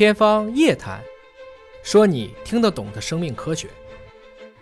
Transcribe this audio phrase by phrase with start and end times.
[0.00, 0.98] 天方夜谭，
[1.82, 3.68] 说你听得懂的生命科学。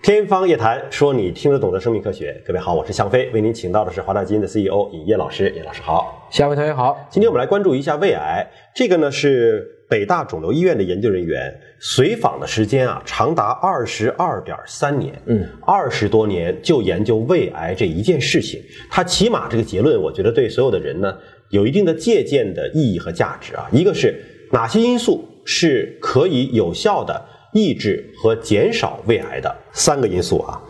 [0.03, 2.43] 天方夜谭，说你听得懂的生命科学。
[2.45, 5.49] 各位好，我是向飞，为您请到的是华大基因的 CEO 尹烨老师。
[5.51, 6.99] 尹老师好，下位同学好。
[7.09, 15.15] 今天我们来关注一下胃癌，这个呢是北大肿瘤医院的研究人员随访的时间啊，长达二十二点三年。
[15.27, 18.61] 嗯，二十多年就研究胃癌这一件事情，
[18.91, 21.17] 它起码这个结论，我觉得对所有的人呢
[21.51, 23.69] 有一定的借鉴的意义和价值啊。
[23.71, 24.21] 一个是
[24.51, 27.25] 哪些因素是可以有效的。
[27.55, 30.61] 抑制和减少胃癌的三个因素啊，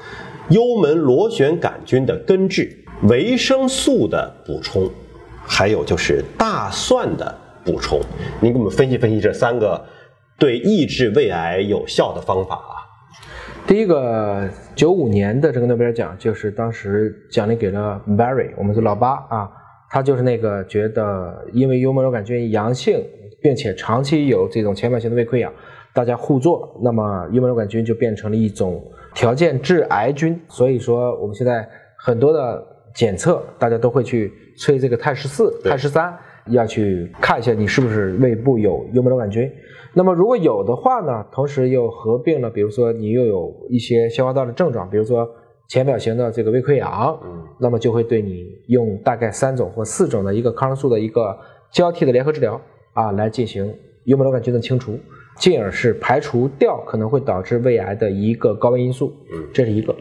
[0.49, 2.71] 幽门螺旋杆菌的根治、
[3.03, 4.89] 维生素的补充，
[5.45, 8.01] 还有就是大蒜的补充。
[8.41, 9.85] 您给我们分析分析这三个
[10.39, 12.75] 对抑制胃癌有效的方法啊。
[13.67, 19.51] 第一个，九五年的这个诺贝尔奖就是当时奖励给了 Barry，我们是老八啊，
[19.91, 23.03] 他就是那个觉得因为幽门螺杆菌阳性，
[23.41, 25.53] 并且长期有这种浅表性的胃溃疡。
[25.95, 28.81] 大家互做，那么幽门螺杆菌就变成了一种
[29.15, 30.39] 条件致癌菌。
[30.49, 36.17] 所以说，我们现在很多的检测，大家都会去催这个肽十四、肽十三，
[36.49, 39.51] 要去看一下你是不是胃部有幽门螺杆菌。
[39.95, 45.29] 那么如果有的话呢，同时又合并了，比如说你又有一些消化道的症状，比如说
[45.69, 51.39] 浅表型的这个胃溃疡，嗯，那么就会对你用大概三种或四种的一个抗生素的一个
[51.71, 52.61] 交替的联合治疗
[52.95, 53.73] 啊，来进行
[54.05, 54.99] 幽门螺杆菌的清除。
[55.37, 59.95] 进而是排除掉可能会导致胃癌的一个高危因素，嗯，这是一个。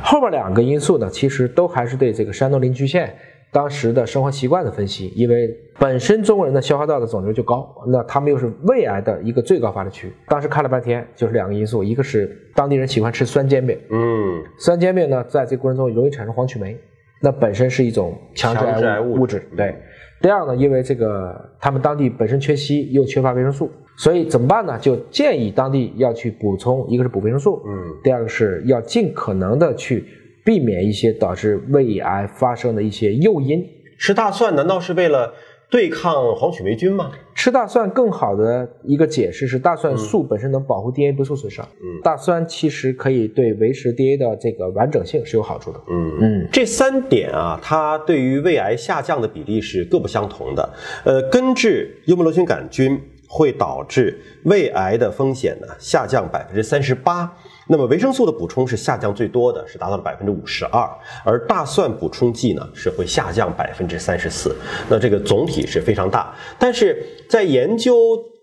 [0.00, 3.16] 后面两个因素呢，其实都还是对这个山东临朐县
[3.52, 10.12] 当时的生活习惯的分析，因为本身中国人的消化道的肿瘤就高，那他们又是胃癌的一个最高发的区。
[10.28, 16.78] 当时看了半天，就是两个因素，一个是当地人喜欢吃酸煎饼，嗯，酸煎饼呢，在这个过程中容易产生黄曲霉，
[17.20, 19.74] 那本身是一种强致癌物质，对。
[20.22, 23.70] 第二呢，因为这个他们当地本身缺硒，又缺乏维生素。
[23.96, 24.78] 所以怎么办呢？
[24.78, 30.06] 就建议当地要去补充，一个是补维生素，嗯，第二个是要尽可能的去
[30.44, 33.64] 避免一些导致胃癌发生的一些诱因。
[33.98, 35.34] 吃大蒜难道是为了
[35.68, 37.12] 对抗黄曲霉菌吗？
[37.34, 41.66] 吃大蒜更好的一个解释是，大蒜素本身能保护 DNA 不受损伤。
[41.80, 45.80] 嗯，大蒜其实可以对维持 DNA 的这个完整性是有好处的。
[45.88, 50.68] 嗯嗯，这三点啊，它对于胃癌下降的比例是各不相同的。
[51.04, 53.00] 呃，根治幽门螺旋杆菌。
[53.32, 57.32] 会导致胃癌的风险呢下降百分之三十八，
[57.70, 60.90] 那么维生素的补充是下降最多的，是达到了百分之五十二，
[61.24, 64.56] 而大蒜补充剂呢是会下降百分之三十四，
[64.88, 66.34] 那这个总体是非常大。
[66.58, 67.94] 但是在研究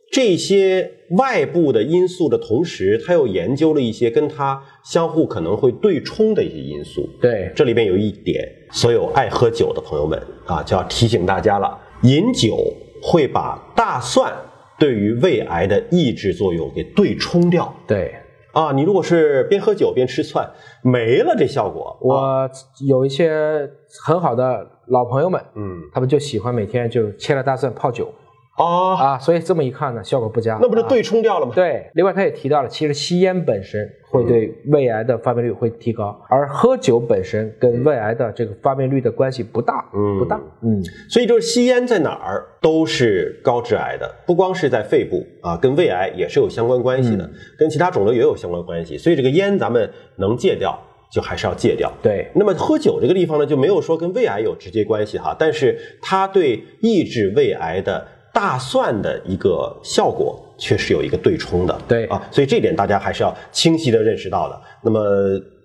[0.09, 7.09] 这些外部的因素的同时，他又研究了一些跟它相互可能会对冲的一些因素。
[7.21, 12.57] 对，这里边有一点，所有爱喝酒的朋友们啊，就要提醒大家了，饮酒
[13.03, 14.31] 会把大蒜。
[14.79, 18.13] 对于胃癌的抑制作用给对冲掉，对
[18.53, 20.49] 啊，你如果是边喝酒边吃蒜，
[20.81, 21.97] 没了这效果。
[22.01, 22.49] 我
[22.87, 23.69] 有一些
[24.03, 28.11] 很好的老朋友们，嗯，他们就喜欢每天就切了大蒜泡酒。
[28.57, 30.57] 啊啊，所以这么一看呢，效果不佳。
[30.59, 31.51] 那不是对冲掉了吗？
[31.53, 31.89] 对。
[31.93, 40.83] 另外，他也提到了，其实吸烟本身会对胃癌的发病率会提高，而喝酒本身跟胃癌的这个发病率的关系不大，嗯，不大，嗯。
[41.07, 47.29] 所以就是吸烟在哪儿都是高致癌的，不光是在肺部啊，跟胃癌也是有相关关系的，
[47.59, 48.97] 跟其他肿瘤也有相关关系。
[48.97, 50.75] 所以这个烟咱们能戒掉，
[51.11, 51.93] 就还是要戒掉。
[52.01, 52.27] 对。
[52.33, 58.03] 那么喝酒这个地方呢，就没有说跟胃癌有直接关系哈，但是它对抑制胃癌的。
[58.37, 64.61] 大蒜的一个效果确实有一个对冲的，对啊，所以这点大家还是要清晰的认识到的。
[64.83, 65.01] 那么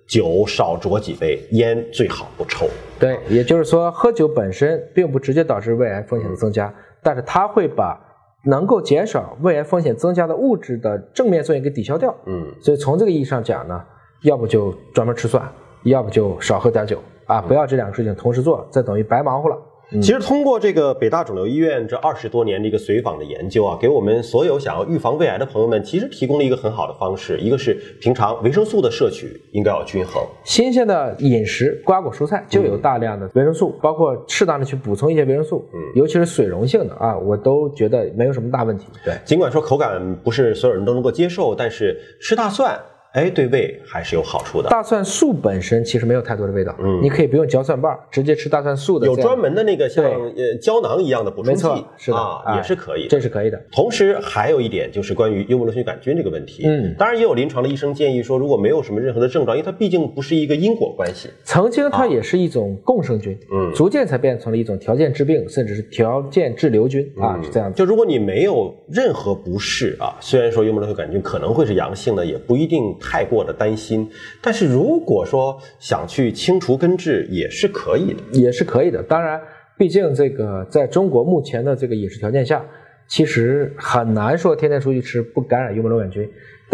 [0.09, 2.66] 酒少酌几杯，烟最好不抽。
[2.99, 8.00] 对，也就是说，喝酒本身并不直接导致胃癌风险的增加，但是它会把
[8.47, 12.16] 能够减少胃癌风险增加的物质的正面作用给抵消掉。
[12.25, 13.78] 嗯，所以从这个意义上讲呢，
[14.22, 15.47] 要不就专门吃蒜，
[15.82, 19.56] 要不就少喝点酒啊，不要这两个事情同时做，这等于白忙活了。
[20.01, 27.39] 其实通过这个北大肿瘤医院这二十多年的一个随访的研究啊，给我们所有想要预防胃癌的朋友们，其实提供了一个很好的方式。
[27.39, 38.87] 一个是平常维生素的摄取应该要均衡，新鲜的饮食瓜果蔬菜就有大量的维生素，包括适当的去补充一些维生素，嗯，尤其是水溶性的啊，我都觉得没有什么大问题。
[39.05, 42.79] 对，尽管说口感不是所有人都能够接受，但是吃大蒜
[43.12, 44.69] 哎，对胃还是有好处的。
[44.70, 49.06] 大蒜素本身其实没有太多的味道，嗯，你可以不用嚼蒜瓣，直接吃大蒜素的。
[49.06, 52.17] 有专门的那个像呃胶囊一样的补充剂，是的。
[52.17, 53.62] 啊，也是可以，这是可以的。
[53.70, 67.73] 同时还有一点就是关于幽门螺旋杆菌这个问题，嗯，当然也有临床的医生建议说，如果没有什么任何的症状，因为它毕竟不是一个因果关系，曾经它也是一种共生菌，嗯，逐渐才变成了一种条件致病，甚至是条件滞留菌啊，是这样。
[67.75, 74.08] 就如果你没有任何不适啊，虽然说幽门螺旋杆菌可能会是阳性的，也不一定太过的担心。
[74.40, 79.02] 但是如果说想去清除根治，也是可以的，也是可以的。
[79.02, 79.40] 当然，
[79.76, 82.64] 毕竟这个在中国目前的这个饮食条件下，
[83.08, 86.26] 其实很难说天天出去吃不感染幽门螺杆菌。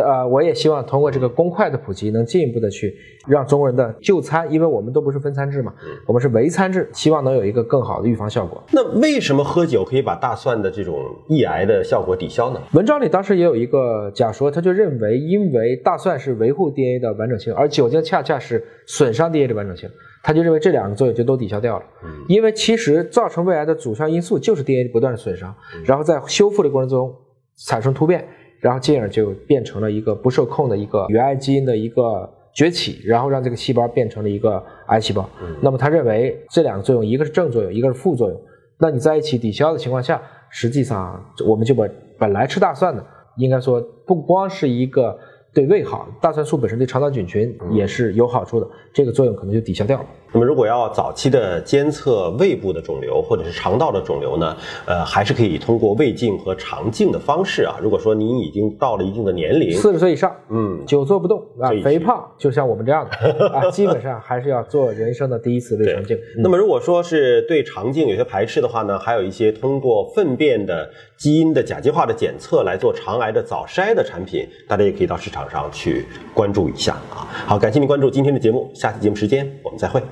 [0.02, 2.94] 呃，我也希望通过这个公筷的普及，能进一步的去
[3.26, 5.72] 让中国人的就餐，因为我们都不是分餐制嘛，
[6.06, 8.62] 我们是围餐制，希望能有一个更好的预防效果。
[8.72, 10.98] 那为什么喝酒可以把大蒜的这种
[11.28, 12.60] 抑癌的效果抵消呢？
[12.72, 19.88] 文章里当时也有一个假说，他就认为，因为大蒜是维护 DNA 的完整性，而酒精恰恰是损伤 DNA 的完整性，
[20.22, 21.84] 他就认为这两个作用就都抵消掉了。
[22.28, 25.54] 因为其实造成胃癌的主要因素就是 DNA 不断的损伤，
[25.84, 27.14] 然后在修复的过程中
[27.56, 28.26] 产生突变。
[28.60, 35.28] 然后进而就变成了一个不受控的一个原癌基因的一个崛起，然后让这个细胞变成了一个癌细胞。
[35.60, 38.40] 那么他认为这两个作用，一个是正作用，一个是副作用。
[38.78, 40.20] 那你在一起抵消的情况下，
[40.50, 41.84] 实际上我们就把
[42.18, 43.04] 本来吃大蒜的，
[43.36, 45.18] 应该说不光是一个。
[45.54, 50.06] 对胃好，大蒜素本身对肠道菌群也是有好处的，这个作用可能就抵消掉了。
[50.32, 54.56] 那么，如果要早期的监测胃部的肿瘤或者是肠道的肿瘤呢？
[54.86, 57.76] 呃，还是可以通过胃镜和肠镜的方式啊。
[57.80, 66.18] 如果说您已经到了一定的年龄，四十岁以上，嗯，久坐不动啊，肥胖，就像我们这样的啊， 基本上还是要做人生的第一次胃肠镜。
[66.42, 77.26] 那么，如果说是对肠镜有些排斥的话呢，还有一些通过粪便的基因的甲基化的检测来做肠癌的早筛的产品，大家也可以到市场上去关注一下啊。
[77.46, 80.02] 好，感谢您关注今天的节目，下期节目时间我们再会。